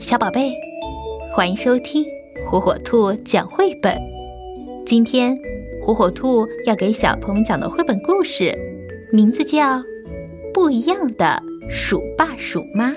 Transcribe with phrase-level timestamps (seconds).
[0.00, 0.54] 小宝贝，
[1.30, 2.02] 欢迎收听
[2.48, 3.94] 火火兔讲绘本。
[4.86, 5.38] 今天，
[5.84, 8.50] 火火兔要给小朋友讲的绘本故事，
[9.12, 9.58] 名字叫
[10.54, 12.90] 《不一样的鼠爸鼠妈》。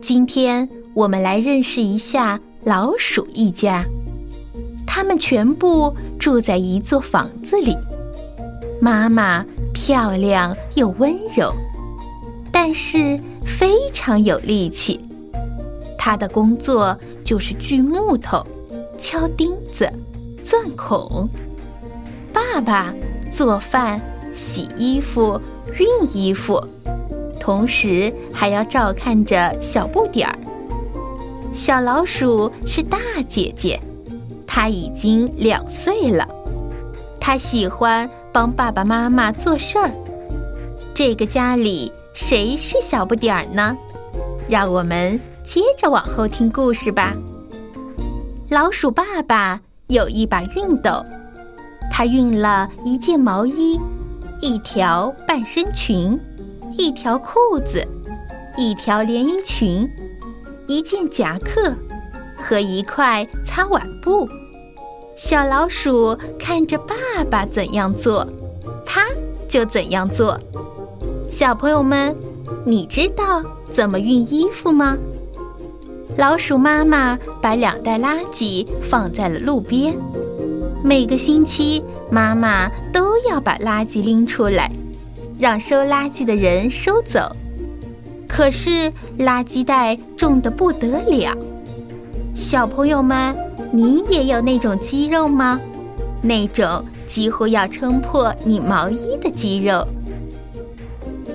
[0.00, 3.84] 今天我们来认识一下老鼠一家，
[4.84, 7.76] 他们全部住在一座房子里。
[8.82, 11.54] 妈妈漂亮又温柔，
[12.50, 15.00] 但是非常有力气。
[15.96, 18.44] 她的工作就是锯木头、
[18.98, 19.88] 敲钉子、
[20.42, 21.28] 钻孔。
[22.32, 22.92] 爸爸
[23.30, 24.00] 做饭、
[24.34, 25.40] 洗衣服、
[25.72, 26.60] 熨衣服，
[27.38, 30.36] 同时还要照看着小不点儿。
[31.52, 33.78] 小老鼠是大姐姐，
[34.44, 36.28] 她已经两岁了。
[37.20, 39.90] 她喜欢帮爸爸妈妈做事儿。
[40.94, 43.76] 这个家里谁是小不点儿呢？
[44.48, 47.14] 让我们接着往后听故事吧。
[48.50, 51.04] 老鼠爸爸有一把熨斗，
[51.90, 53.80] 他熨了一件毛衣、
[54.40, 56.18] 一条半身裙、
[56.76, 57.82] 一条裤子、
[58.56, 59.88] 一条连衣裙、
[60.66, 61.74] 一件夹克
[62.36, 64.28] 和一块擦碗布。
[65.24, 66.96] 小老鼠看着爸
[67.30, 68.26] 爸怎样做，
[68.84, 69.02] 它
[69.46, 70.36] 就怎样做。
[71.28, 72.12] 小朋友们，
[72.66, 74.98] 你知道怎么熨衣服吗？
[76.16, 79.96] 老鼠妈妈把两袋垃圾放在了路边，
[80.82, 84.72] 每个星期妈妈都要把垃圾拎出来，
[85.38, 87.30] 让收垃圾的人收走。
[88.26, 91.32] 可是垃圾袋重得不得了，
[92.34, 93.51] 小朋友们。
[93.74, 95.58] 你也有那种肌肉吗？
[96.20, 99.86] 那种几乎要撑破你毛衣的肌肉。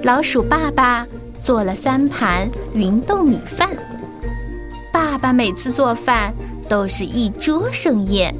[0.03, 1.05] 老鼠爸爸
[1.41, 3.69] 做了三盘芸豆米饭。
[4.93, 6.31] 爸爸每次做饭
[6.69, 8.33] 都是一桌盛宴，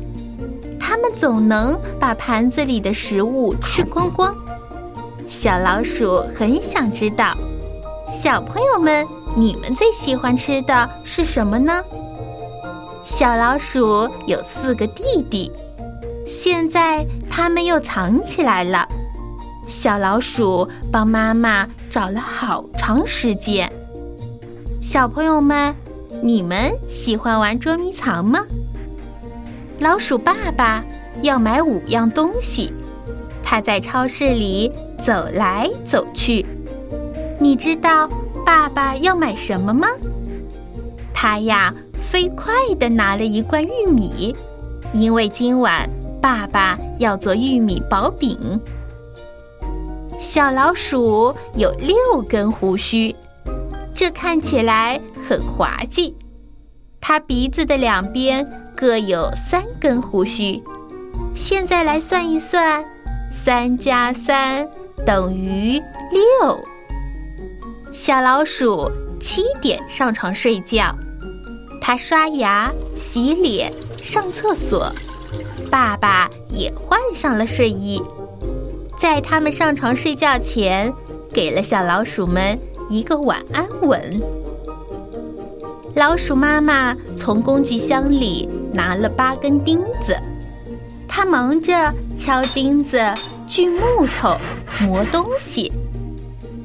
[0.80, 4.34] 他们总能把盘子里的食物吃光光。
[5.26, 7.36] 小老鼠很想知道，
[8.10, 11.84] 小朋友们，你们最喜欢吃的是什么呢？
[13.08, 15.50] 小老鼠有四个弟弟，
[16.26, 18.86] 现在他们又藏起来了。
[19.66, 23.72] 小老鼠帮妈妈找了好长时间。
[24.82, 25.74] 小朋友们，
[26.22, 28.42] 你们喜欢玩捉迷藏吗？
[29.80, 30.84] 老鼠爸爸
[31.22, 32.74] 要买五样东西，
[33.42, 36.46] 他在超市里走来走去。
[37.40, 38.10] 你知道
[38.46, 39.88] 爸爸要买什么吗？
[41.14, 41.74] 他呀。
[42.10, 44.34] 飞快地拿了一罐玉米，
[44.94, 45.90] 因为今晚
[46.22, 48.62] 爸爸要做玉米薄饼。
[50.18, 53.14] 小老鼠有六根胡须，
[53.94, 56.16] 这看起来很滑稽。
[57.02, 60.64] 它鼻子的两边各有三根胡须。
[61.36, 62.86] 现在来算一算，
[63.30, 64.68] 三加三
[65.06, 65.78] 等于
[66.12, 66.64] 六。
[67.92, 70.96] 小老鼠七点上床睡觉。
[71.88, 73.72] 他刷牙、洗脸、
[74.04, 74.94] 上厕所，
[75.72, 78.04] 爸爸也换上了睡衣，
[78.98, 80.94] 在他们上床睡觉前，
[81.32, 82.60] 给了小老鼠们
[82.90, 84.22] 一个晚安吻。
[85.96, 90.14] 老鼠妈妈从工具箱里拿了八根钉子，
[91.08, 93.00] 她忙着敲钉子、
[93.48, 94.36] 锯木头、
[94.82, 95.72] 磨东西，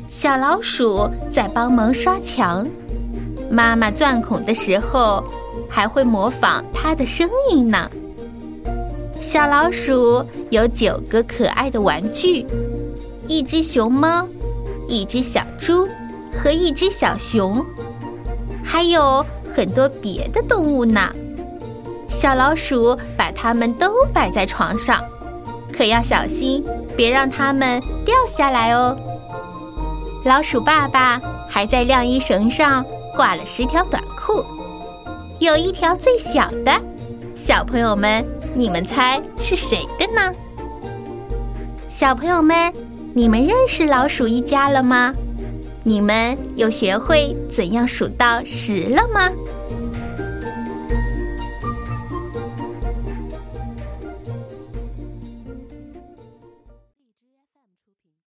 [0.08, 2.66] 小老鼠在帮忙刷墙。
[3.52, 5.22] 妈妈钻孔的时候，
[5.68, 7.90] 还会模仿它的声音呢。
[9.20, 12.46] 小老鼠有九个可爱的玩具：
[13.28, 14.26] 一只熊猫，
[14.88, 15.86] 一只小猪
[16.32, 17.62] 和一只小熊，
[18.64, 19.24] 还有
[19.54, 21.12] 很多别的动物呢。
[22.08, 25.04] 小老鼠把它们都摆在床上，
[25.70, 26.64] 可要小心，
[26.96, 28.96] 别让它们掉下来哦。
[30.24, 31.20] 老鼠爸爸
[31.50, 32.82] 还在晾衣绳上。
[33.14, 34.44] 挂了十条短裤，
[35.38, 36.72] 有一条最小的。
[37.36, 38.24] 小朋友们，
[38.54, 40.32] 你们猜是谁的呢？
[41.88, 42.72] 小朋友们，
[43.14, 45.14] 你们认识老鼠一家了吗？
[45.84, 49.30] 你们有学会怎样数到十了吗？